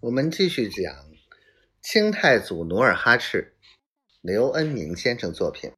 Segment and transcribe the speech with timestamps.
[0.00, 1.10] 我们继续讲
[1.80, 3.56] 清太祖努尔哈赤，
[4.20, 5.72] 刘恩明先生作品。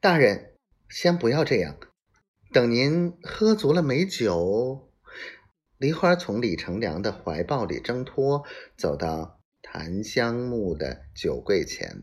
[0.00, 0.58] 大人，
[0.90, 1.78] 先不要这样，
[2.52, 4.92] 等您喝足了美酒。
[5.78, 8.46] 梨花从李成梁的怀抱里挣脱，
[8.76, 12.02] 走到檀香木的酒柜前，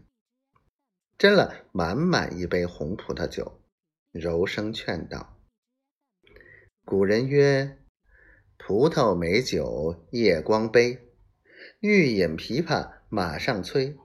[1.16, 3.62] 斟了满满一杯红葡萄酒，
[4.12, 5.38] 柔声劝道
[6.84, 7.78] ：“古人曰。”
[8.58, 11.00] 葡萄美酒夜光杯，
[11.80, 13.96] 欲饮琵琶马上催。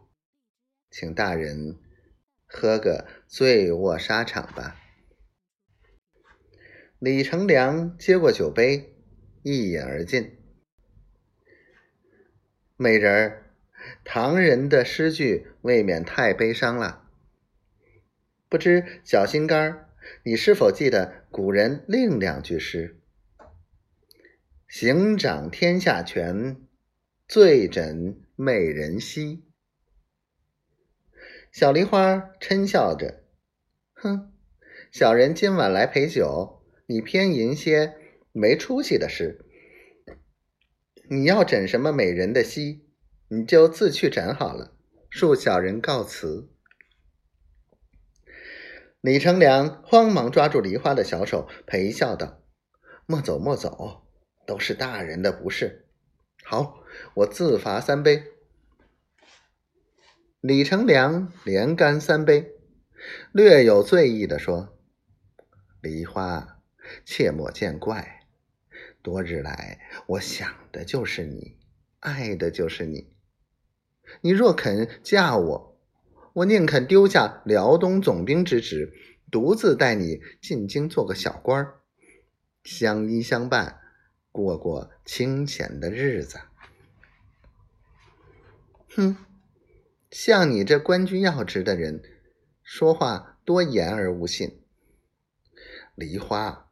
[0.91, 1.79] 请大人
[2.47, 4.77] 喝个醉卧沙场吧。
[6.99, 8.95] 李成梁接过酒杯，
[9.43, 10.39] 一饮而尽。
[12.77, 13.55] 美人儿，
[14.05, 17.09] 唐人的诗句未免太悲伤了。
[18.49, 19.89] 不知小心肝儿，
[20.25, 23.02] 你是否记得古人另两句诗？
[24.75, 26.57] 行掌天下权，
[27.29, 29.45] 醉枕美人膝。
[31.53, 33.23] 小梨花嗔笑着
[33.93, 34.33] ：“哼，
[34.91, 37.97] 小人今晚来陪酒，你偏吟些
[38.33, 39.45] 没出息的诗。
[41.11, 42.89] 你要枕什么美人的膝，
[43.29, 44.75] 你就自去枕好了。
[45.11, 46.49] 恕小人告辞。”
[49.03, 52.43] 李成梁慌忙抓住梨花的小手，陪笑道
[53.05, 53.99] ：“莫走，莫走。”
[54.47, 55.87] 都是大人的不是。
[56.45, 56.83] 好，
[57.15, 58.25] 我自罚三杯。
[60.41, 62.51] 李成梁连干三杯，
[63.31, 64.77] 略有醉意的说
[65.81, 66.61] ：“梨花，
[67.05, 68.27] 切莫见怪。
[69.03, 71.57] 多日来，我想的就是你，
[72.01, 73.15] 爱的就是你。
[74.21, 75.81] 你若肯嫁我，
[76.33, 78.93] 我宁肯丢下辽东总兵之职，
[79.31, 81.81] 独自带你进京做个小官儿，
[82.65, 83.79] 相依相伴。”
[84.33, 86.41] 过过清闲的日子，
[88.97, 89.15] 哼！
[90.11, 92.03] 像你这官居要职的人，
[92.63, 94.63] 说话多言而无信。
[95.95, 96.71] 梨花，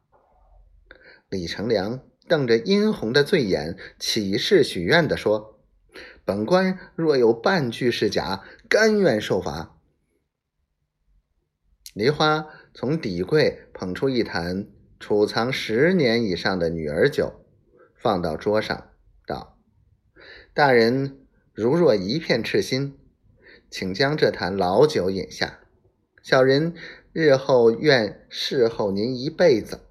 [1.29, 5.59] 李成梁瞪着殷红的醉眼，起誓许愿的说
[6.25, 9.77] ：“本官若有半句是假，甘愿受罚。”
[11.93, 14.67] 梨花从底柜捧出一坛
[14.99, 17.40] 储藏十年以上的女儿酒。
[18.01, 18.89] 放到桌上，
[19.27, 19.59] 道
[20.55, 21.19] ：“大人
[21.53, 22.97] 如若一片赤心，
[23.69, 25.59] 请将这坛老酒饮下。
[26.23, 26.73] 小人
[27.13, 29.81] 日后愿侍候您一辈子。”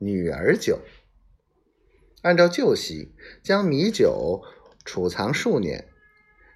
[0.00, 0.78] 女儿酒，
[2.22, 4.42] 按照旧习，将米酒
[4.86, 5.88] 储藏数年，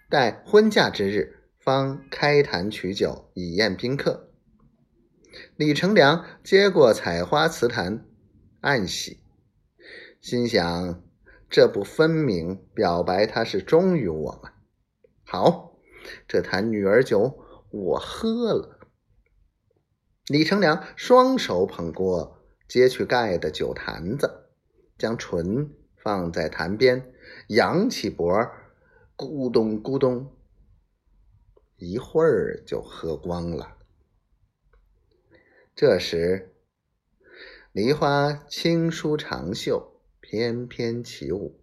[0.08, 4.30] 待婚嫁之日方开坛取酒以宴宾客。
[5.56, 8.06] 李成梁接过采花瓷坛，
[8.60, 9.21] 暗喜。
[10.22, 11.02] 心想，
[11.50, 14.52] 这不分明表白他是忠于我吗？
[15.24, 15.80] 好，
[16.28, 17.40] 这坛女儿酒
[17.72, 18.78] 我喝了。
[20.28, 22.38] 李成梁双手捧过
[22.68, 24.48] 揭去盖的酒坛子，
[24.96, 27.12] 将唇放在坛边，
[27.48, 28.32] 扬起脖，
[29.16, 30.36] 咕咚咕咚，
[31.74, 33.76] 一会儿就喝光了。
[35.74, 36.54] 这时，
[37.72, 39.91] 梨花轻舒长袖。
[40.32, 41.60] 翩翩起舞，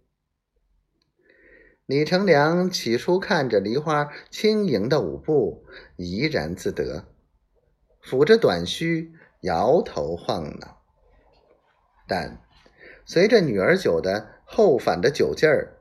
[1.86, 5.66] 李成梁起初看着梨花轻盈的舞步，
[5.96, 7.04] 怡然自得，
[8.00, 10.84] 抚着短须，摇头晃脑。
[12.06, 12.40] 但
[13.04, 15.76] 随着女儿酒的后返的酒劲儿，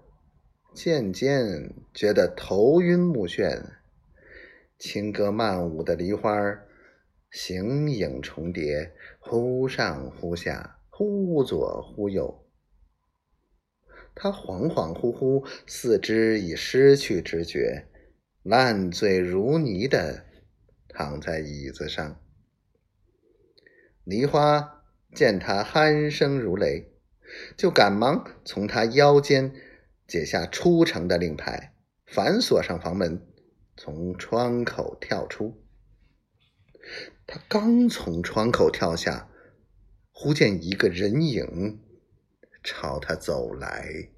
[0.74, 3.66] 渐渐觉得头晕目眩，
[4.80, 6.34] 轻歌曼舞的梨花
[7.30, 12.48] 形影重叠，忽上忽下，忽左忽右。
[14.16, 17.88] 他恍恍惚惚，四肢已失去知觉，
[18.44, 20.26] 烂醉如泥的
[20.88, 22.20] 躺在椅子上。
[24.04, 24.84] 梨花
[25.14, 26.92] 见他鼾声如雷，
[27.56, 29.54] 就赶忙从他腰间
[30.08, 31.74] 解下出城的令牌，
[32.06, 33.26] 反锁上房门，
[33.78, 35.64] 从窗口跳出。
[37.28, 39.30] 他刚从窗口跳下，
[40.12, 41.80] 忽见一个人影。
[42.64, 44.10] 朝他走来。